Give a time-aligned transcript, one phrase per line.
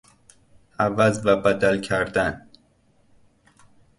[0.79, 2.47] عوض و بدل کردن